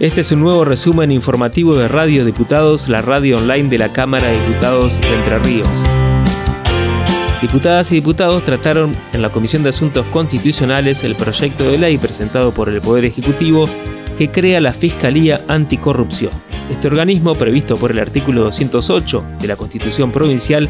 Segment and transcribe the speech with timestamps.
[0.00, 4.28] Este es un nuevo resumen informativo de Radio Diputados, la radio online de la Cámara
[4.28, 5.82] de Diputados de Entre Ríos.
[7.42, 12.52] Diputadas y diputados trataron en la Comisión de Asuntos Constitucionales el proyecto de ley presentado
[12.52, 13.64] por el Poder Ejecutivo
[14.16, 16.30] que crea la Fiscalía Anticorrupción.
[16.70, 20.68] Este organismo, previsto por el artículo 208 de la Constitución Provincial,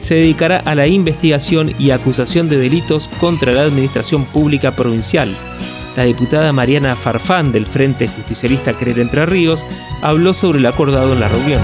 [0.00, 5.34] se dedicará a la investigación y acusación de delitos contra la Administración Pública Provincial.
[5.96, 9.64] La diputada Mariana Farfán del Frente Justicialista Creer Entre Ríos
[10.02, 11.60] habló sobre el acordado en la reunión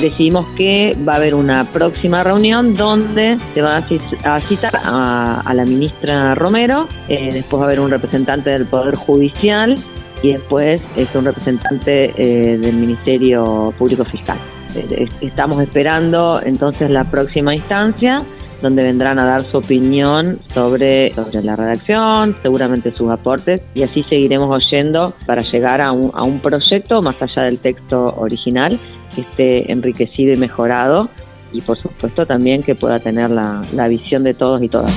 [0.00, 5.64] decidimos que va a haber una próxima reunión donde se va a citar a, la
[5.64, 9.76] ministra Romero, eh, después va a haber un representante del Poder Judicial
[10.22, 14.38] y después es un representante eh, del Ministerio Público Fiscal.
[14.74, 18.22] Eh, estamos esperando entonces la próxima instancia
[18.60, 24.02] donde vendrán a dar su opinión sobre, sobre la redacción, seguramente sus aportes, y así
[24.02, 28.78] seguiremos oyendo para llegar a un, a un proyecto más allá del texto original
[29.14, 31.08] que esté enriquecido y mejorado
[31.52, 34.96] y por supuesto también que pueda tener la, la visión de todos y todas.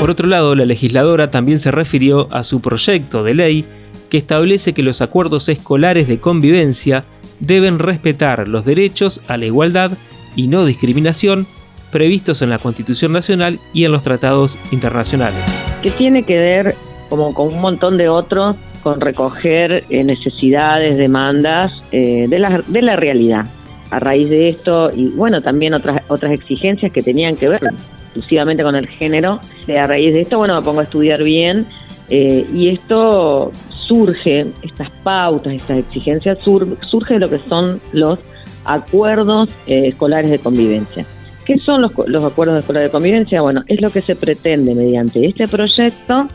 [0.00, 3.64] Por otro lado, la legisladora también se refirió a su proyecto de ley
[4.10, 7.04] que establece que los acuerdos escolares de convivencia
[7.40, 9.92] deben respetar los derechos a la igualdad
[10.36, 11.46] y no discriminación
[11.94, 15.44] previstos en la Constitución Nacional y en los tratados internacionales.
[15.80, 16.74] Que tiene que ver,
[17.08, 22.82] como con un montón de otros, con recoger eh, necesidades, demandas eh, de, la, de
[22.82, 23.46] la realidad.
[23.92, 28.64] A raíz de esto, y bueno, también otras, otras exigencias que tenían que ver exclusivamente
[28.64, 31.64] con el género, eh, a raíz de esto, bueno, me pongo a estudiar bien
[32.10, 38.18] y esto surge, estas pautas, estas exigencias, surge de lo que son los
[38.64, 41.06] acuerdos escolares de convivencia.
[41.44, 43.42] ¿Qué son los, los acuerdos escolares de convivencia?
[43.42, 46.28] Bueno, es lo que se pretende mediante este proyecto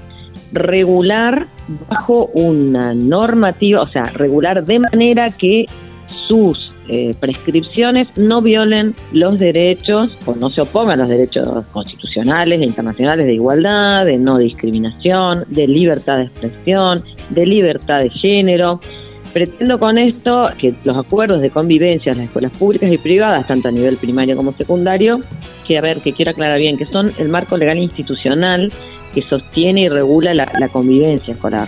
[0.52, 1.48] regular
[1.88, 5.68] bajo una normativa, o sea, regular de manera que
[6.08, 12.62] sus eh, prescripciones no violen los derechos o no se opongan a los derechos constitucionales
[12.62, 18.82] e internacionales de igualdad, de no discriminación, de libertad de expresión, de libertad de género.
[19.34, 23.68] Pretendo con esto que los acuerdos de convivencia en las escuelas públicas y privadas, tanto
[23.68, 25.22] a nivel primario como secundario,
[25.68, 28.72] que a ver, que quiero aclarar bien, que son el marco legal institucional
[29.14, 31.68] que sostiene y regula la, convivencia escolar.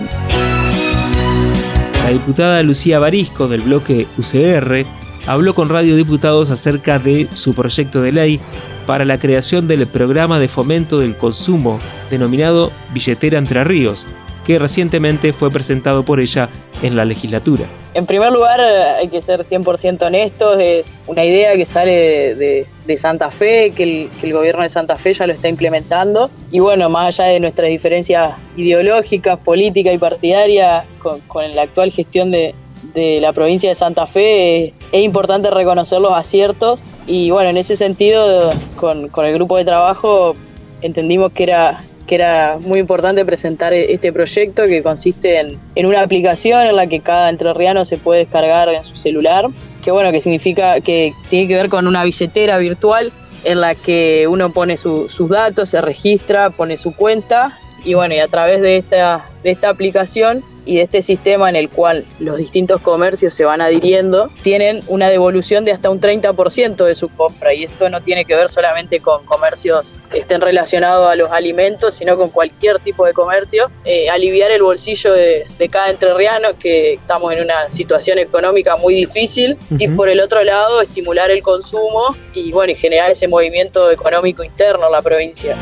[2.03, 4.85] La diputada Lucía Barisco del bloque UCR
[5.27, 8.39] habló con Radio Diputados acerca de su proyecto de ley
[8.85, 11.79] para la creación del programa de fomento del consumo
[12.09, 14.07] denominado Billetera Entre Ríos,
[14.51, 16.49] que recientemente fue presentado por ella
[16.81, 17.63] en la legislatura.
[17.93, 23.29] En primer lugar, hay que ser 100% honestos, es una idea que sale de, Santa
[23.29, 26.29] Fe, que el, gobierno de Santa Fe ya lo está implementando.
[26.51, 32.31] Y bueno, más allá de nuestras diferencias ideológicas, políticas y partidarias con, la actual gestión
[32.31, 32.53] de,
[32.93, 36.81] la provincia de Santa Fe, es importante reconocer los aciertos.
[37.07, 40.35] Y bueno, en ese sentido, con, con el grupo de trabajo
[40.81, 46.61] entendimos que era que era muy importante presentar este proyecto que consiste en, una aplicación
[46.65, 49.47] en la que cada entrerriano se puede descargar en su celular,
[49.83, 53.11] que bueno, que significa que tiene que ver con una billetera virtual
[53.43, 58.19] en la que uno pone sus datos, se registra, pone su cuenta y bueno, y
[58.19, 62.37] a través de esta, de esta aplicación y de este sistema en el cual los
[62.37, 67.53] distintos comercios se van adhiriendo, tienen una devolución de hasta un 30% de su compra.
[67.53, 71.95] Y esto no tiene que ver solamente con comercios que estén relacionados a los alimentos,
[71.95, 73.71] sino con cualquier tipo de comercio.
[73.85, 79.57] Eh, aliviar el bolsillo de, cada entrerriano, que estamos en una situación económica muy difícil.
[79.77, 84.43] Y por el otro lado, estimular el consumo y, bueno, y generar ese movimiento económico
[84.43, 85.55] interno en la provincia.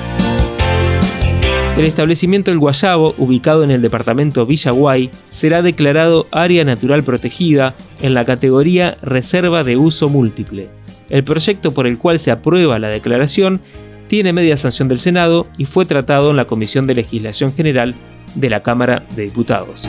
[1.78, 8.14] El establecimiento El Guayabo, ubicado en el departamento Villaguay, será declarado área natural protegida en
[8.14, 10.68] la categoría Reserva de Uso Múltiple.
[11.10, 13.62] El proyecto por el cual se aprueba la declaración
[14.10, 17.96] tiene media sanción del Senado y fue tratado en la Comisión de Legislación General
[18.36, 19.88] de la Cámara de Diputados.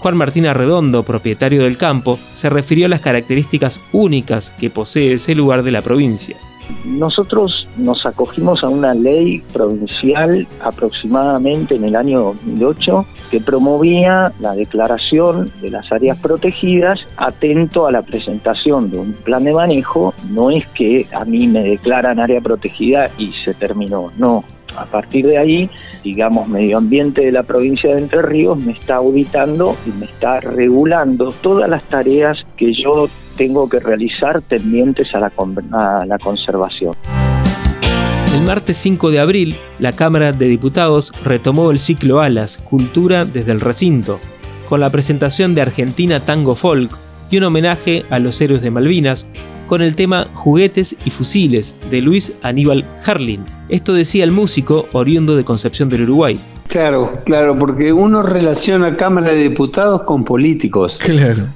[0.00, 5.34] Juan Martín Arredondo, propietario del campo, se refirió a las características únicas que posee ese
[5.34, 6.36] lugar de la provincia.
[6.84, 14.54] Nosotros nos acogimos a una ley provincial aproximadamente en el año 2008 que promovía la
[14.54, 20.14] declaración de las áreas protegidas atento a la presentación de un plan de manejo.
[20.30, 24.44] No es que a mí me declaran área protegida y se terminó, no.
[24.76, 25.70] A partir de ahí,
[26.04, 30.40] digamos, Medio Ambiente de la provincia de Entre Ríos me está auditando y me está
[30.40, 35.32] regulando todas las tareas que yo tengo que realizar tendientes a la,
[35.72, 36.94] a la conservación.
[38.34, 43.52] El martes 5 de abril, la Cámara de Diputados retomó el ciclo ALAS, Cultura desde
[43.52, 44.20] el Recinto,
[44.68, 46.90] con la presentación de Argentina Tango Folk
[47.30, 49.26] y un homenaje a los héroes de Malvinas
[49.68, 53.44] con el tema Juguetes y Fusiles de Luis Aníbal Harlin.
[53.68, 56.40] Esto decía el músico oriundo de Concepción del Uruguay.
[56.68, 60.98] Claro, claro, porque uno relaciona Cámara de Diputados con políticos.
[61.02, 61.46] Claro.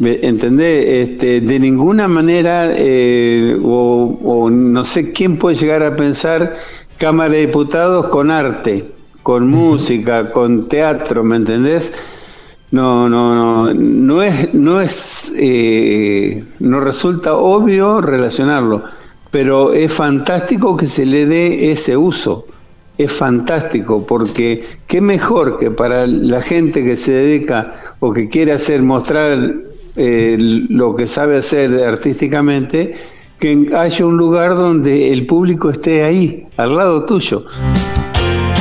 [0.00, 1.08] ¿Entendés?
[1.08, 6.56] Este, de ninguna manera, eh, o, no sé quién puede llegar a pensar
[6.96, 8.92] Cámara de Diputados con arte,
[9.22, 11.92] con música, con teatro, ¿me entendés?
[12.72, 18.84] No, no, no, no es, no es, eh, no resulta obvio relacionarlo,
[19.32, 22.46] pero es fantástico que se le dé ese uso.
[22.96, 28.52] Es fantástico porque qué mejor que para la gente que se dedica o que quiere
[28.52, 29.54] hacer mostrar
[29.96, 32.94] eh, lo que sabe hacer artísticamente,
[33.38, 37.44] que haya un lugar donde el público esté ahí, al lado tuyo.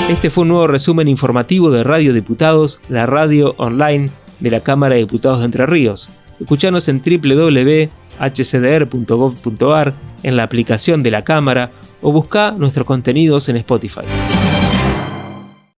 [0.10, 4.10] Este fue un nuevo resumen informativo de Radio Diputados, la radio online
[4.40, 6.10] de la Cámara de Diputados de Entre Ríos.
[6.40, 11.70] Escuchanos en www.hcdr.gov.ar, en la aplicación de la Cámara
[12.02, 14.02] o busca nuestros contenidos en Spotify.